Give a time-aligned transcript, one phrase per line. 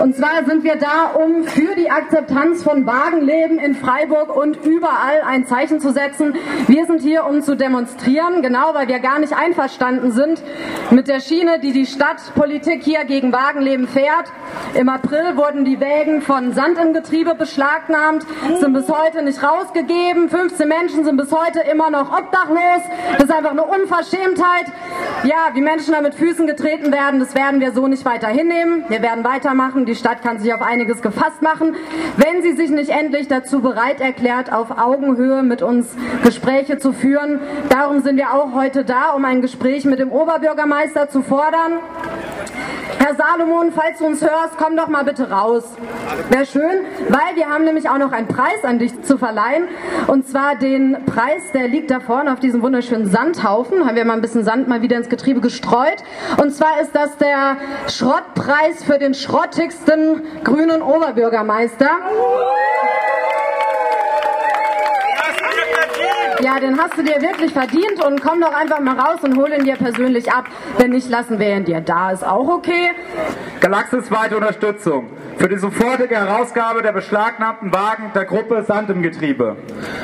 [0.00, 5.20] Und zwar sind wir da, um für die Akzeptanz von Wagenleben in Freiburg und überall
[5.26, 6.34] ein Zeichen zu setzen.
[6.66, 10.42] Wir sind hier, um zu demonstrieren, genau weil wir gar nicht einverstanden sind
[10.90, 14.32] mit der Schiene, die die Stadtpolitik hier gegen Wagenleben fährt.
[14.72, 18.24] Im April wurden die Wägen von Sand im Getriebe beschlagnahmt,
[18.58, 20.30] sind bis heute nicht rausgegeben.
[20.30, 22.82] 15 Menschen sind bis heute immer noch obdachlos.
[23.18, 24.66] Das ist einfach eine Unverschämtheit.
[25.24, 28.84] Ja, wie Menschen da mit Füßen getreten werden, das werden wir so nicht weiter hinnehmen.
[28.88, 29.84] Wir werden weitermachen.
[29.90, 31.74] Die Stadt kann sich auf einiges gefasst machen,
[32.16, 35.88] wenn sie sich nicht endlich dazu bereit erklärt, auf Augenhöhe mit uns
[36.22, 37.40] Gespräche zu führen.
[37.70, 41.80] Darum sind wir auch heute da, um ein Gespräch mit dem Oberbürgermeister zu fordern.
[43.02, 45.64] Herr Salomon, falls du uns hörst, komm doch mal bitte raus.
[46.28, 49.68] Wäre schön, weil wir haben nämlich auch noch einen Preis an dich zu verleihen.
[50.06, 53.86] Und zwar den Preis, der liegt da vorne auf diesem wunderschönen Sandhaufen.
[53.86, 56.04] Haben wir mal ein bisschen Sand mal wieder ins Getriebe gestreut.
[56.42, 57.56] Und zwar ist das der
[57.88, 61.88] Schrottpreis für den schrottigsten grünen Oberbürgermeister.
[66.50, 69.52] Ja, den hast du dir wirklich verdient und komm doch einfach mal raus und hol
[69.52, 70.46] ihn dir persönlich ab.
[70.78, 72.10] Wenn nicht, lassen wir ihn dir da.
[72.10, 72.90] Ist auch okay.
[73.60, 79.56] Galaxisweite Unterstützung für die sofortige Herausgabe der beschlagnahmten Wagen der Gruppe Sand im Getriebe.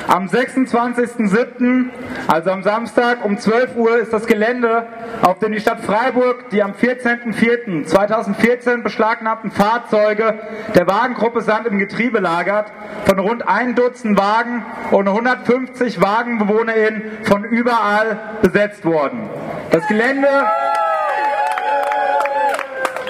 [0.09, 1.91] Am 26.07.,
[2.27, 4.87] also am Samstag um 12 Uhr, ist das Gelände,
[5.21, 10.39] auf dem die Stadt Freiburg die am 14.04.2014 beschlagnahmten Fahrzeuge
[10.75, 12.73] der Wagengruppe Sand im Getriebe lagert,
[13.05, 16.01] von rund ein Dutzend Wagen und 150
[16.37, 19.29] WagenbewohnerInnen von überall besetzt worden.
[19.71, 20.29] Das Gelände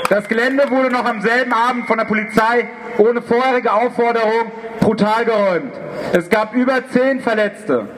[0.08, 5.72] das Gelände wurde noch am selben Abend von der Polizei ohne vorherige Aufforderung brutal geräumt.
[6.12, 7.88] Es gab über zehn Verletzte.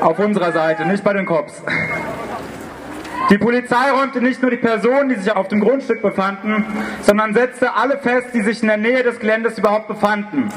[0.00, 1.62] Auf unserer Seite, nicht bei den Cops.
[3.30, 6.64] Die Polizei räumte nicht nur die Personen, die sich auf dem Grundstück befanden,
[7.00, 10.48] sondern setzte alle fest, die sich in der Nähe des Geländes überhaupt befanden.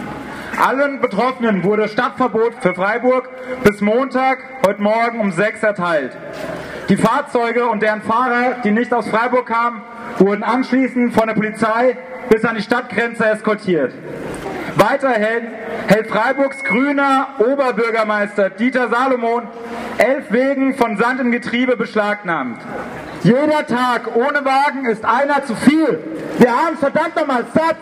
[0.59, 3.29] Allen Betroffenen wurde Stadtverbot für Freiburg
[3.63, 6.11] bis Montag, heute Morgen um sechs erteilt.
[6.89, 9.81] Die Fahrzeuge und deren Fahrer, die nicht aus Freiburg kamen,
[10.17, 11.95] wurden anschließend von der Polizei
[12.27, 13.93] bis an die Stadtgrenze eskortiert.
[14.75, 15.47] Weiterhin
[15.87, 19.47] hält Freiburgs grüner Oberbürgermeister Dieter Salomon
[19.97, 22.61] elf Wegen von Sand im Getriebe beschlagnahmt.
[23.23, 25.99] Jeder Tag ohne Wagen ist einer zu viel.
[26.37, 27.77] Wir haben verdammt nochmal satt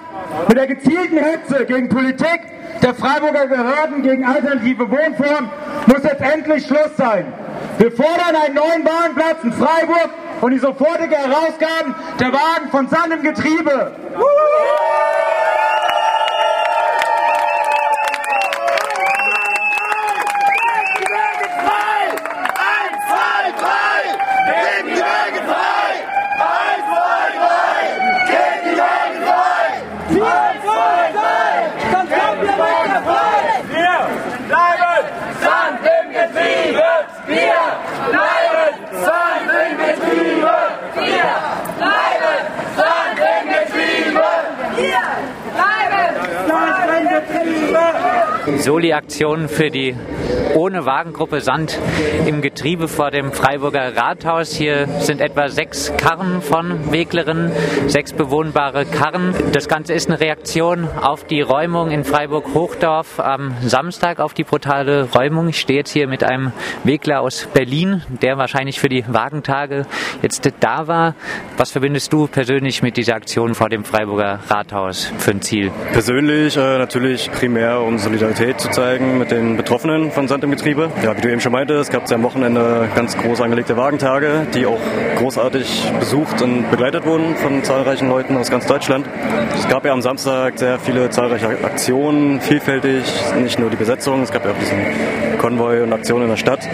[0.47, 2.41] mit der gezielten Hetze gegen Politik
[2.81, 5.49] der Freiburger Behörden gegen alternative Wohnformen
[5.87, 7.33] muss jetzt endlich Schluss sein.
[7.77, 10.09] Wir fordern einen neuen Wagenplatz in Freiburg
[10.41, 13.91] und die sofortige Herausgabe der Wagen von Sand im Getriebe.
[48.55, 49.93] Soli-Aktion für die
[50.57, 51.77] ohne Wagengruppe Sand
[52.25, 54.55] im Getriebe vor dem Freiburger Rathaus.
[54.55, 57.51] Hier sind etwa sechs Karren von Weglerinnen,
[57.85, 59.35] sechs bewohnbare Karren.
[59.53, 65.07] Das Ganze ist eine Reaktion auf die Räumung in Freiburg-Hochdorf am Samstag, auf die brutale
[65.13, 65.49] Räumung.
[65.49, 66.51] Ich stehe jetzt hier mit einem
[66.83, 69.85] Wegler aus Berlin, der wahrscheinlich für die Wagentage
[70.23, 71.13] jetzt da war.
[71.57, 75.71] Was verbindest du persönlich mit dieser Aktion vor dem Freiburger Rathaus für ein Ziel?
[75.93, 80.89] Persönlich äh, natürlich primär, um Solidarität zu zeigen mit den Betroffenen von Sand im Getriebe.
[81.03, 84.47] Ja, wie du eben schon meintest, gab es ja am Wochenende ganz groß angelegte Wagentage,
[84.53, 84.79] die auch
[85.17, 89.05] großartig besucht und begleitet wurden von zahlreichen Leuten aus ganz Deutschland.
[89.57, 93.03] Es gab ja am Samstag sehr viele zahlreiche Aktionen, vielfältig,
[93.41, 96.67] nicht nur die Besetzung, es gab ja auch diesen Konvoi und Aktionen in der Stadt,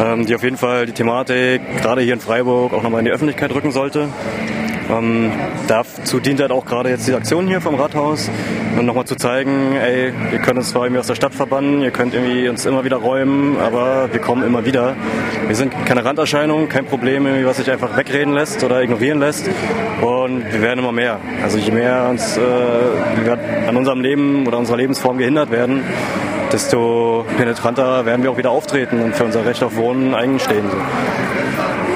[0.00, 3.12] ähm, die auf jeden Fall die Thematik gerade hier in Freiburg auch nochmal in die
[3.12, 4.08] Öffentlichkeit rücken sollte.
[4.90, 5.30] Ähm,
[5.68, 8.28] dazu dient halt auch gerade jetzt die Aktion hier vom Rathaus,
[8.76, 11.92] um nochmal zu zeigen, ey, ihr könnt uns zwar irgendwie aus der Stadt verbannen, ihr
[11.92, 14.96] könnt irgendwie uns immer wieder räumen, aber wir kommen immer wieder.
[15.46, 19.48] Wir sind keine Randerscheinung, kein Problem, irgendwie, was sich einfach wegreden lässt oder ignorieren lässt.
[20.00, 21.20] Und wir werden immer mehr.
[21.42, 23.38] Also je mehr uns äh, wir
[23.68, 25.84] an unserem Leben oder unserer Lebensform gehindert werden,
[26.52, 30.64] desto penetranter werden wir auch wieder auftreten und für unser Recht auf Wohnen einstehen.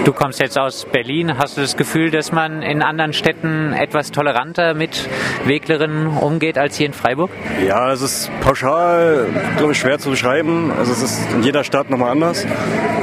[0.04, 1.38] Du kommst jetzt aus Berlin.
[1.38, 5.08] Hast du das Gefühl, dass man in anderen Städten etwas toleranter mit
[5.46, 7.30] Weglerinnen umgeht als hier in Freiburg?
[7.66, 10.70] Ja, es ist pauschal, glaube ich, schwer zu beschreiben.
[10.78, 12.46] Also es ist in jeder Stadt nochmal anders.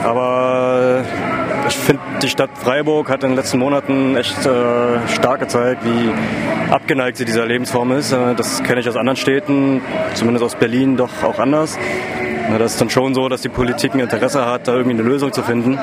[0.04, 1.04] Aber
[1.68, 6.72] ich finde, die Stadt Freiburg hat in den letzten Monaten echt äh, stark gezeigt, wie
[6.72, 8.12] abgeneigt sie dieser Lebensform ist.
[8.12, 9.82] Äh, das kenne ich aus anderen Städten,
[10.14, 11.80] zumindest aus Berlin, doch auch anders.
[12.52, 15.04] Na, das ist dann schon so, dass die Politik ein Interesse hat, da irgendwie eine
[15.04, 15.80] Lösung zu finden.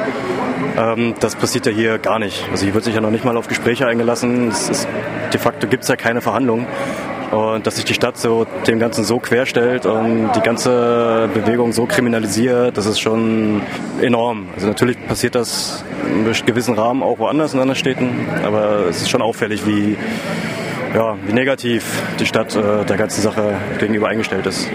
[0.77, 2.45] Ähm, das passiert ja hier gar nicht.
[2.51, 4.51] Also hier wird sich ja noch nicht mal auf Gespräche eingelassen.
[4.51, 4.87] Ist,
[5.33, 6.67] de facto gibt es ja keine Verhandlungen.
[7.31, 11.87] Und dass sich die Stadt so dem Ganzen so querstellt und die ganze Bewegung so
[11.87, 13.63] kriminalisiert, das ist schon
[14.03, 14.49] enorm.
[14.55, 19.11] Also natürlich passiert das in gewissen Rahmen auch woanders in anderen Städten, aber es ist
[19.11, 19.97] schon auffällig, wie,
[20.95, 24.71] ja, wie negativ die Stadt äh, der ganzen Sache gegenüber eingestellt ist.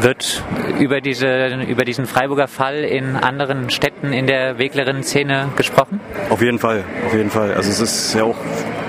[0.00, 0.44] Wird
[0.78, 6.00] über, diese, über diesen Freiburger Fall in anderen Städten in der Weglerinnen-Szene gesprochen?
[6.30, 7.54] Auf jeden Fall, auf jeden Fall.
[7.54, 8.36] Also es ist ja auch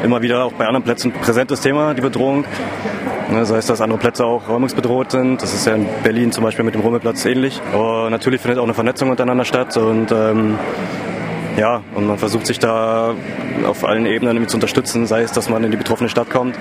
[0.03, 2.45] immer wieder auch bei anderen Plätzen präsentes Thema, die Bedrohung.
[3.31, 5.41] Ne, sei es, dass andere Plätze auch räumungsbedroht sind.
[5.41, 7.61] Das ist ja in Berlin zum Beispiel mit dem Rummelplatz ähnlich.
[7.73, 10.59] Aber natürlich findet auch eine Vernetzung untereinander statt und ähm,
[11.57, 13.13] ja, und man versucht sich da
[13.67, 16.55] auf allen Ebenen zu unterstützen, sei es, dass man in die betroffene Stadt kommt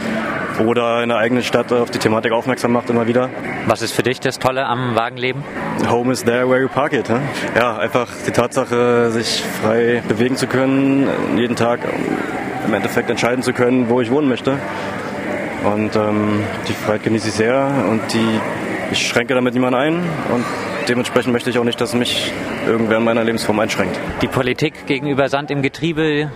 [0.65, 3.31] oder in der eigenen Stadt auf die Thematik aufmerksam macht immer wieder.
[3.67, 5.43] Was ist für dich das Tolle am Wagenleben?
[5.89, 7.09] Home is there where you park it.
[7.09, 7.21] Ne?
[7.57, 11.81] Ja, einfach die Tatsache, sich frei bewegen zu können, jeden Tag
[12.67, 14.59] im Endeffekt entscheiden zu können, wo ich wohnen möchte.
[15.65, 18.41] Und ähm, die Freiheit genieße ich sehr und die,
[18.93, 19.95] ich schränke damit niemanden ein
[20.33, 20.45] und
[20.91, 22.33] dementsprechend möchte ich auch nicht, dass mich
[22.67, 23.99] irgendwer in meiner Lebensform einschränkt.
[24.21, 26.31] Die Politik gegenüber Sand im Getriebe,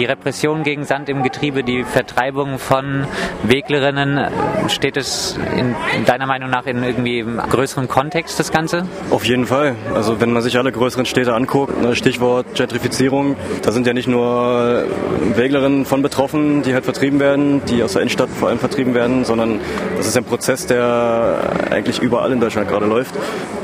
[0.00, 3.06] die Repression gegen Sand im Getriebe, die Vertreibung von
[3.42, 4.30] Weglerinnen,
[4.68, 5.76] steht es in,
[6.06, 8.86] deiner Meinung nach in irgendwie größerem Kontext, das Ganze?
[9.10, 9.76] Auf jeden Fall.
[9.94, 14.08] Also wenn man sich alle größeren Städte anguckt, ne, Stichwort Gentrifizierung, da sind ja nicht
[14.08, 14.86] nur
[15.34, 19.26] Weglerinnen von betroffen, die halt vertrieben werden, die aus der Innenstadt vor allem vertrieben werden,
[19.26, 19.60] sondern
[19.98, 23.14] das ist ein Prozess, der eigentlich überall in Deutschland gerade läuft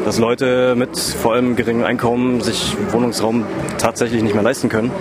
[0.07, 3.45] dass Leute mit vor allem geringem Einkommen sich Wohnungsraum
[3.77, 4.93] tatsächlich nicht mehr leisten können.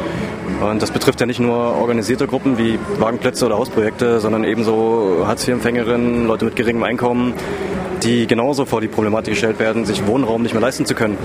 [0.62, 6.28] Und das betrifft ja nicht nur organisierte Gruppen wie Wagenplätze oder Hausprojekte, sondern ebenso Hartz-IV-Empfängerinnen,
[6.28, 7.34] Leute mit geringem Einkommen,
[8.04, 11.18] die genauso vor die Problematik gestellt werden, sich Wohnraum nicht mehr leisten zu können.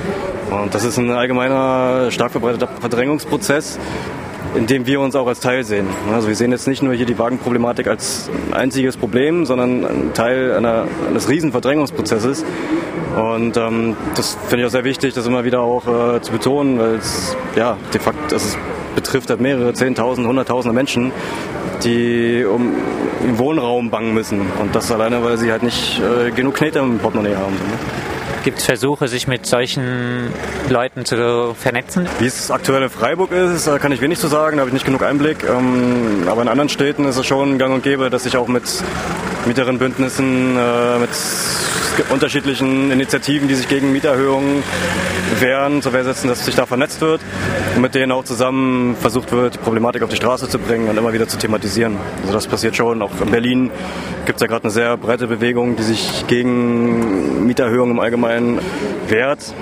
[0.50, 3.78] Und das ist ein allgemeiner, stark verbreiteter Verdrängungsprozess,
[4.56, 5.86] in dem wir uns auch als Teil sehen.
[6.12, 10.54] Also wir sehen jetzt nicht nur hier die Wagenproblematik als einziges Problem, sondern ein Teil
[10.54, 12.44] einer, eines riesen Verdrängungsprozesses.
[13.16, 16.78] Und ähm, das finde ich auch sehr wichtig, das immer wieder auch äh, zu betonen,
[16.78, 18.56] weil es ja de facto es
[18.94, 21.12] betrifft halt mehrere Zehntausend, Hunderttausende Menschen,
[21.84, 22.74] die um
[23.24, 24.40] im Wohnraum bangen müssen.
[24.60, 27.54] Und das alleine, weil sie halt nicht äh, genug Knete im Portemonnaie haben.
[27.54, 27.78] Ne?
[28.42, 30.32] Gibt es Versuche, sich mit solchen
[30.70, 32.08] Leuten zu vernetzen?
[32.20, 34.86] Wie es aktuell in Freiburg ist, kann ich wenig zu sagen, da habe ich nicht
[34.86, 35.44] genug Einblick.
[35.44, 38.64] Ähm, aber in anderen Städten ist es schon gang und gäbe, dass sich auch mit
[39.44, 41.10] Mieterinnenbündnissen, äh, mit
[42.10, 44.62] unterschiedlichen Initiativen, die sich gegen Mieterhöhungen
[45.38, 47.20] wehren, zur Wehr setzen, dass sich da vernetzt wird
[47.76, 50.96] und mit denen auch zusammen versucht wird, die Problematik auf die Straße zu bringen und
[50.96, 51.96] immer wieder zu thematisieren.
[52.22, 53.02] Also das passiert schon.
[53.02, 53.70] Auch in Berlin
[54.26, 58.58] gibt es ja gerade eine sehr breite Bewegung, die sich gegen Mieterhöhungen im Allgemeinen
[59.08, 59.54] wehrt.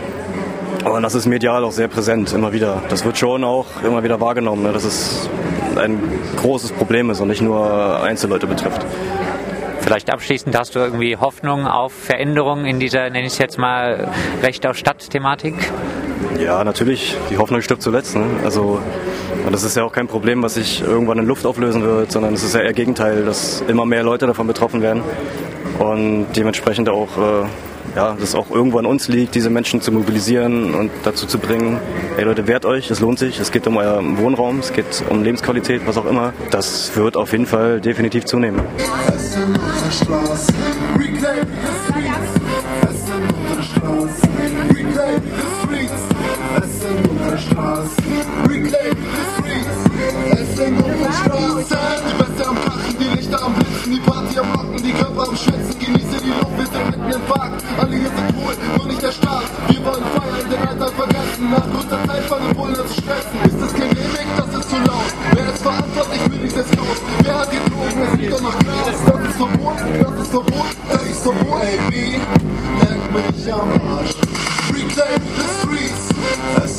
[0.85, 2.83] Aber das ist medial auch sehr präsent, immer wieder.
[2.89, 4.73] Das wird schon auch immer wieder wahrgenommen, ne?
[4.73, 5.29] dass es
[5.77, 6.01] ein
[6.37, 8.85] großes Problem ist und nicht nur Einzelleute betrifft.
[9.89, 14.13] Vielleicht abschließend hast du irgendwie Hoffnung auf Veränderungen in dieser, nenne ich es jetzt mal,
[14.43, 15.55] Recht auf Stadt-Thematik?
[16.39, 17.17] Ja, natürlich.
[17.31, 18.15] Die Hoffnung stirbt zuletzt.
[18.15, 18.27] Ne?
[18.45, 18.83] Also,
[19.51, 22.43] das ist ja auch kein Problem, was sich irgendwann in Luft auflösen wird, sondern es
[22.45, 25.03] ist ja eher Gegenteil, dass immer mehr Leute davon betroffen werden
[25.79, 27.47] und dementsprechend auch äh,
[27.99, 31.81] ja, dass auch irgendwo an uns liegt, diese Menschen zu mobilisieren und dazu zu bringen,
[32.17, 35.25] ey Leute, wehrt euch, es lohnt sich, es geht um euer Wohnraum, es geht um
[35.25, 36.33] Lebensqualität, was auch immer.
[36.53, 38.61] Das wird auf jeden Fall definitiv zunehmen.
[53.91, 57.48] Die Party am Rocken, die Körper am Schwitzen, genieße die Luft, sind mitten im Park.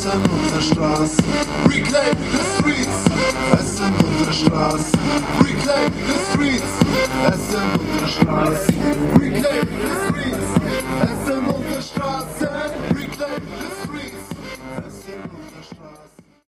[0.10, 0.24] Essen
[0.56, 1.24] der Straße,
[1.68, 3.06] reclaim the streets.
[3.54, 4.98] Essen auf der Straße,
[5.44, 6.64] reclaim the streets.
[7.28, 8.74] Essen auf der Straße,
[9.20, 10.09] reclaim the streets.